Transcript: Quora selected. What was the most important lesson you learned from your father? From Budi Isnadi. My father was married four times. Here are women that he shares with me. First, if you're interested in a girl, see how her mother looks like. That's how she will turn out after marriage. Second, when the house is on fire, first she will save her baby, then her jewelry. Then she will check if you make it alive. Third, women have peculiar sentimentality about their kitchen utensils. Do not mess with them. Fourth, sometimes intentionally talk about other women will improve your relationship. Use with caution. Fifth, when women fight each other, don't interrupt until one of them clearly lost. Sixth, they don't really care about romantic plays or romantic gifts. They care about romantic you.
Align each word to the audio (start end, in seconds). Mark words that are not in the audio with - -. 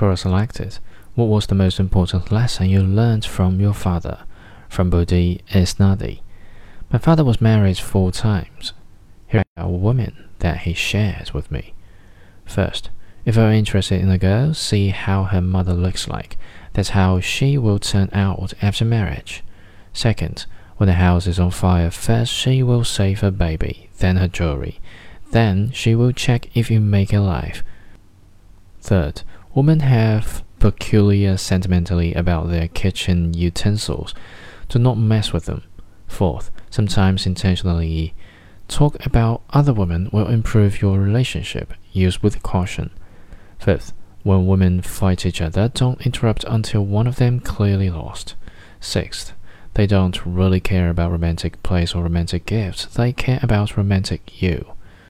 Quora 0.00 0.16
selected. 0.16 0.78
What 1.14 1.26
was 1.26 1.46
the 1.46 1.54
most 1.54 1.78
important 1.78 2.32
lesson 2.32 2.70
you 2.70 2.80
learned 2.80 3.26
from 3.26 3.60
your 3.60 3.74
father? 3.74 4.20
From 4.66 4.90
Budi 4.90 5.42
Isnadi. 5.50 6.22
My 6.90 6.98
father 6.98 7.22
was 7.22 7.42
married 7.42 7.76
four 7.76 8.10
times. 8.10 8.72
Here 9.26 9.42
are 9.58 9.68
women 9.68 10.30
that 10.38 10.60
he 10.60 10.72
shares 10.72 11.34
with 11.34 11.50
me. 11.50 11.74
First, 12.46 12.88
if 13.26 13.36
you're 13.36 13.52
interested 13.52 14.00
in 14.00 14.08
a 14.08 14.16
girl, 14.16 14.54
see 14.54 14.88
how 14.88 15.24
her 15.24 15.42
mother 15.42 15.74
looks 15.74 16.08
like. 16.08 16.38
That's 16.72 16.96
how 16.96 17.20
she 17.20 17.58
will 17.58 17.78
turn 17.78 18.08
out 18.14 18.54
after 18.62 18.86
marriage. 18.86 19.44
Second, 19.92 20.46
when 20.78 20.86
the 20.86 20.94
house 20.94 21.26
is 21.26 21.38
on 21.38 21.50
fire, 21.50 21.90
first 21.90 22.32
she 22.32 22.62
will 22.62 22.84
save 22.84 23.20
her 23.20 23.30
baby, 23.30 23.90
then 23.98 24.16
her 24.16 24.28
jewelry. 24.28 24.80
Then 25.32 25.72
she 25.72 25.94
will 25.94 26.12
check 26.12 26.48
if 26.56 26.70
you 26.70 26.80
make 26.80 27.12
it 27.12 27.16
alive. 27.16 27.62
Third, 28.80 29.22
women 29.54 29.80
have 29.80 30.44
peculiar 30.58 31.36
sentimentality 31.36 32.12
about 32.12 32.48
their 32.48 32.68
kitchen 32.68 33.34
utensils. 33.34 34.14
Do 34.68 34.78
not 34.78 34.98
mess 34.98 35.32
with 35.32 35.46
them. 35.46 35.62
Fourth, 36.06 36.50
sometimes 36.70 37.26
intentionally 37.26 38.14
talk 38.68 39.04
about 39.04 39.42
other 39.50 39.72
women 39.72 40.08
will 40.12 40.28
improve 40.28 40.80
your 40.80 40.98
relationship. 40.98 41.72
Use 41.92 42.22
with 42.22 42.42
caution. 42.42 42.90
Fifth, 43.58 43.92
when 44.22 44.46
women 44.46 44.82
fight 44.82 45.26
each 45.26 45.40
other, 45.40 45.68
don't 45.68 46.04
interrupt 46.06 46.44
until 46.44 46.84
one 46.84 47.06
of 47.06 47.16
them 47.16 47.40
clearly 47.40 47.90
lost. 47.90 48.34
Sixth, 48.80 49.32
they 49.74 49.86
don't 49.86 50.24
really 50.26 50.60
care 50.60 50.90
about 50.90 51.10
romantic 51.10 51.62
plays 51.62 51.94
or 51.94 52.02
romantic 52.02 52.46
gifts. 52.46 52.86
They 52.86 53.12
care 53.12 53.40
about 53.42 53.76
romantic 53.76 54.42
you. 54.42 54.72